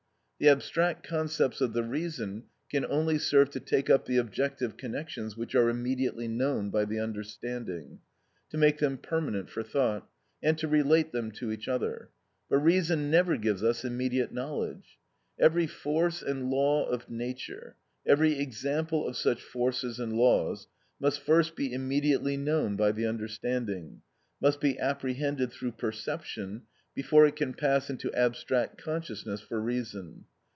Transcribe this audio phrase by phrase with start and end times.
[0.43, 5.37] The abstract concepts of the reason can only serve to take up the objective connections
[5.37, 7.99] which are immediately known by the understanding,
[8.49, 10.09] to make them permanent for thought,
[10.41, 12.09] and to relate them to each other;
[12.49, 14.97] but reason never gives us immediate knowledge.
[15.37, 20.67] Every force and law of nature, every example of such forces and laws,
[20.99, 24.01] must first be immediately known by the understanding,
[24.41, 26.63] must be apprehended through perception
[26.93, 30.25] before it can pass into abstract consciousness for reason.